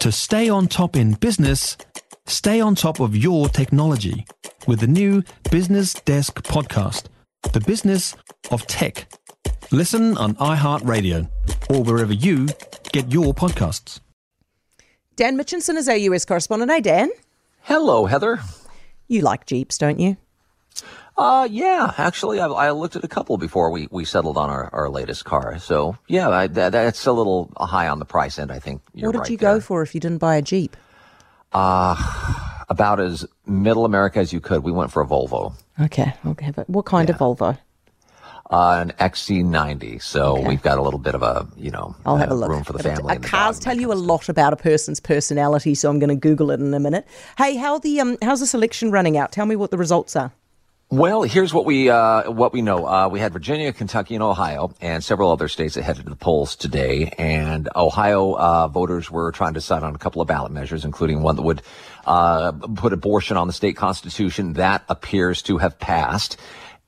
[0.00, 1.76] To stay on top in business,
[2.26, 4.24] stay on top of your technology
[4.66, 7.08] with the new Business Desk podcast,
[7.52, 8.16] The Business
[8.50, 9.12] of Tech.
[9.70, 11.28] Listen on iHeartRadio
[11.68, 12.48] or wherever you
[12.92, 14.00] get your podcasts.
[15.16, 16.70] Dan Mitchinson is our US correspondent.
[16.70, 17.10] Hey, Dan.
[17.64, 18.40] Hello, Heather.
[19.06, 20.16] You like Jeeps, don't you?
[21.20, 24.70] Uh, yeah, actually, I, I looked at a couple before we, we settled on our,
[24.72, 25.58] our latest car.
[25.58, 28.80] So, yeah, I, that, that's a little high on the price end, I think.
[28.94, 29.54] You're what did right you there.
[29.56, 30.78] go for if you didn't buy a Jeep?
[31.52, 31.94] Uh,
[32.70, 34.62] about as middle America as you could.
[34.62, 36.70] We went for a Volvo, Okay, have it.
[36.70, 37.58] What kind of Volvo?
[38.50, 40.00] uh, an XC90.
[40.02, 40.48] So Okay.
[40.48, 42.48] we've got a little bit of a, you know, I'll have uh, a look.
[42.50, 43.10] room for the family.
[43.10, 46.08] uh, and the cars tell you a lot about a person's personality, so I'm going
[46.08, 47.06] to Google it in a minute.
[47.36, 49.32] Hey, how the um, how's this election running out?
[49.32, 50.32] Tell me what the results are.
[50.92, 52.84] Well, here's what we uh, what we know.
[52.84, 56.16] Uh, we had Virginia, Kentucky, and Ohio, and several other states that headed to the
[56.16, 57.14] polls today.
[57.16, 61.22] And Ohio uh, voters were trying to decide on a couple of ballot measures, including
[61.22, 61.62] one that would
[62.06, 64.54] uh, put abortion on the state constitution.
[64.54, 66.36] That appears to have passed.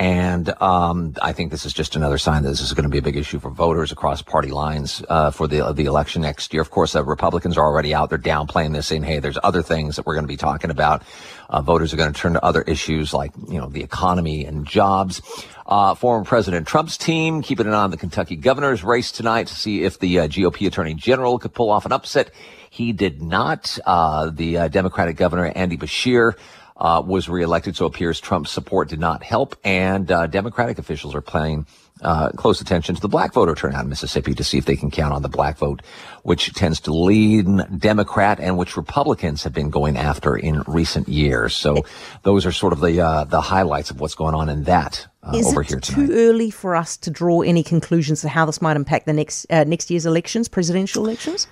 [0.00, 2.96] And um, I think this is just another sign that this is going to be
[2.96, 6.62] a big issue for voters across party lines uh, for the the election next year.
[6.62, 9.96] Of course, uh, Republicans are already out there downplaying this, saying, "Hey, there's other things
[9.96, 11.02] that we're going to be talking about."
[11.50, 14.66] Uh, voters are going to turn to other issues like you know the economy and
[14.66, 15.20] jobs.
[15.66, 19.54] Uh, former President Trump's team keeping an eye on the Kentucky governor's race tonight to
[19.54, 22.30] see if the uh, GOP Attorney General could pull off an upset.
[22.70, 23.78] He did not.
[23.84, 26.36] Uh, the uh, Democratic Governor Andy Beshear
[26.80, 29.56] uh, was reelected, so it appears Trump's support did not help.
[29.64, 31.66] And uh, Democratic officials are paying
[32.02, 34.90] uh, close attention to the black voter turnout in Mississippi to see if they can
[34.90, 35.82] count on the black vote,
[36.22, 41.54] which tends to lean Democrat and which Republicans have been going after in recent years.
[41.54, 41.84] So
[42.22, 45.32] those are sort of the uh, the highlights of what's going on in that uh,
[45.36, 48.62] Is over it here too early for us to draw any conclusions to how this
[48.62, 51.46] might impact the next uh, next year's elections, presidential elections?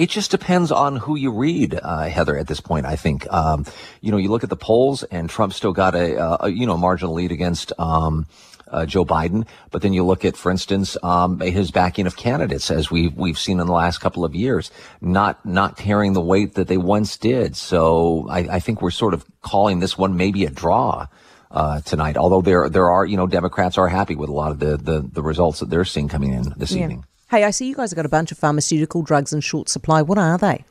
[0.00, 2.38] It just depends on who you read, uh, Heather.
[2.38, 3.66] At this point, I think um,
[4.00, 6.64] you know you look at the polls, and Trump still got a, uh, a you
[6.64, 8.24] know marginal lead against um,
[8.68, 9.46] uh, Joe Biden.
[9.70, 13.38] But then you look at, for instance, um, his backing of candidates, as we've we've
[13.38, 14.70] seen in the last couple of years,
[15.02, 17.54] not not carrying the weight that they once did.
[17.54, 21.08] So I, I think we're sort of calling this one maybe a draw.
[21.50, 24.60] Uh, tonight, although there there are you know Democrats are happy with a lot of
[24.60, 27.04] the the, the results that they're seeing coming in this evening.
[27.30, 30.02] Hey, I see you guys have got a bunch of pharmaceutical drugs in short supply.
[30.02, 30.64] What are they?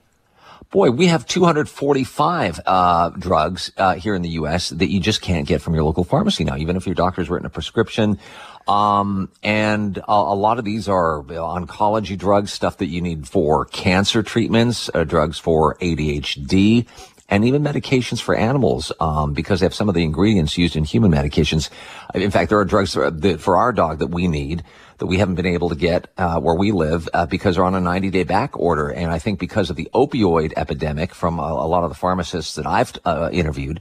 [0.71, 4.67] Boy, we have 245 uh, drugs uh, here in the U.S.
[4.67, 7.45] that you just can't get from your local pharmacy now, even if your doctor's written
[7.45, 8.19] a prescription.
[8.67, 13.63] Um, and a, a lot of these are oncology drugs, stuff that you need for
[13.63, 16.85] cancer treatments, uh, drugs for ADHD,
[17.29, 20.83] and even medications for animals um, because they have some of the ingredients used in
[20.83, 21.69] human medications.
[22.13, 24.63] In fact, there are drugs for, our dog that we need
[24.97, 27.75] that we haven't been able to get uh, where we live uh, because they're on
[27.75, 28.89] a 90 day back order.
[28.89, 32.55] And I think because of the opioid epidemic from a, a lot of the pharmacists
[32.55, 33.79] that I've uh, interviewed,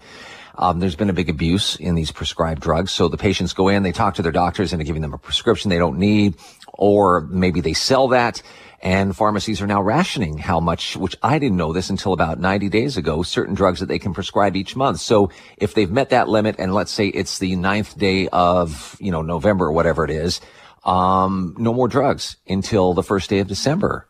[0.56, 2.92] um, there's been a big abuse in these prescribed drugs.
[2.92, 5.19] So the patients go in, they talk to their doctors and they're giving them a
[5.19, 6.34] prescription they don't need,
[6.75, 8.42] or maybe they sell that.
[8.81, 12.69] And pharmacies are now rationing how much, which I didn't know this until about 90
[12.69, 15.00] days ago, certain drugs that they can prescribe each month.
[15.00, 19.11] So if they've met that limit and let's say it's the ninth day of, you
[19.11, 20.41] know, November or whatever it is,
[20.84, 24.06] um, no more drugs until the first day of December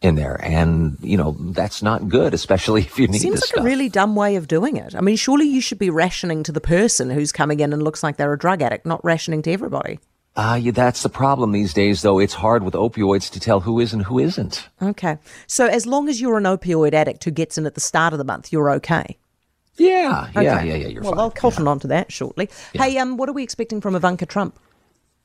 [0.00, 0.38] in there.
[0.44, 3.64] And, you know, that's not good, especially if you need Seems like stuff.
[3.64, 4.94] a really dumb way of doing it.
[4.94, 8.02] I mean, surely you should be rationing to the person who's coming in and looks
[8.02, 9.98] like they're a drug addict, not rationing to everybody.
[10.36, 12.18] Uh, yeah, that's the problem these days, though.
[12.18, 14.68] It's hard with opioids to tell who is and who isn't.
[14.82, 15.18] Okay.
[15.46, 18.18] So as long as you're an opioid addict who gets in at the start of
[18.18, 19.16] the month, you're okay.
[19.76, 20.68] Yeah, yeah, Okay.
[20.68, 20.88] yeah, yeah.
[20.88, 21.20] You're well, fine.
[21.20, 22.48] I'll cotton on to that shortly.
[22.72, 24.58] Hey, um, what are we expecting from Ivanka Trump?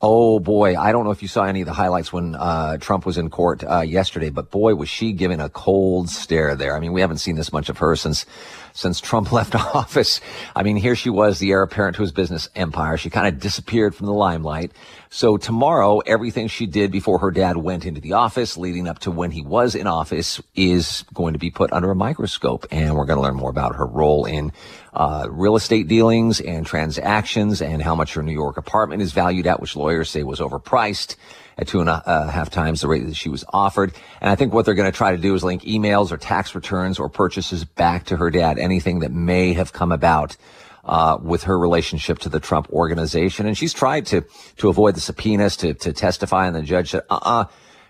[0.02, 3.06] Oh boy, I don't know if you saw any of the highlights when uh, Trump
[3.06, 6.74] was in court uh, yesterday, but boy, was she giving a cold stare there.
[6.74, 8.26] I mean, we haven't seen this much of her since
[8.72, 10.22] since Trump left office.
[10.56, 12.96] I mean, here she was, the heir apparent to his business empire.
[12.96, 14.72] She kind of disappeared from the limelight.
[15.10, 19.12] So tomorrow, everything she did before her dad went into the office, leading up to
[19.12, 23.06] when he was in office, is going to be put under a microscope, and we're
[23.06, 24.54] going to learn more about her role in
[24.94, 29.48] uh, real estate dealings and transactions, and how much her New York apartment is valued
[29.48, 31.16] at, which lawyers say was overpriced
[31.58, 33.94] at two and a uh, half times the rate that she was offered.
[34.22, 36.56] And I think what they're going to try to do is link emails or tax
[36.56, 40.38] returns or purchases back to her dad, anything that may have come about
[40.86, 43.46] uh, with her relationship to the Trump organization.
[43.46, 44.26] And she's tried to
[44.58, 47.46] to avoid the subpoenas to to testify, and the judge said, "Uh-uh,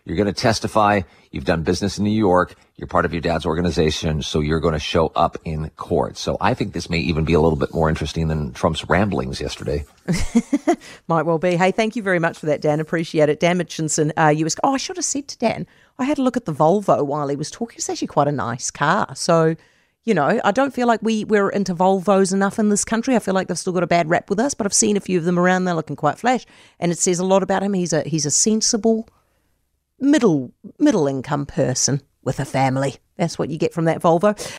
[0.09, 1.01] you're going to testify.
[1.31, 2.55] You've done business in New York.
[2.75, 6.37] You're part of your dad's organization, so you're going to show up in court." So
[6.41, 9.85] I think this may even be a little bit more interesting than Trump's ramblings yesterday.
[11.07, 11.55] Might well be.
[11.55, 12.79] Hey, thank you very much for that, Dan.
[12.79, 13.39] Appreciate it.
[13.39, 14.55] Dan Mitchinson, uh, US.
[14.63, 15.67] Oh, I should have said to Dan,
[15.99, 17.75] I had a look at the Volvo while he was talking.
[17.77, 19.13] It's actually quite a nice car.
[19.15, 19.55] So,
[20.05, 23.15] you know, I don't feel like we, we're into Volvos enough in this country.
[23.15, 25.01] I feel like they've still got a bad rap with us, but I've seen a
[25.01, 25.65] few of them around.
[25.65, 26.45] They're looking quite flash.
[26.79, 27.73] And it says a lot about him.
[27.73, 29.07] He's a he's a sensible,
[29.99, 32.97] middle middle income person with a family.
[33.17, 34.57] That's what you get from that Volvo.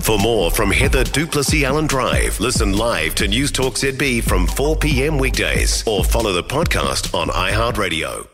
[0.00, 4.76] For more from Heather du Plessis-Allen Drive, listen live to News Talk ZB from 4
[4.76, 5.18] p.m.
[5.18, 8.26] weekdays or follow the podcast on iHeartRadio.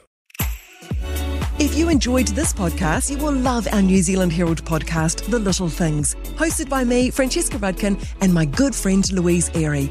[1.61, 5.69] If you enjoyed this podcast, you will love our New Zealand Herald podcast, The Little
[5.69, 9.91] Things, hosted by me, Francesca Rudkin, and my good friend Louise Airy.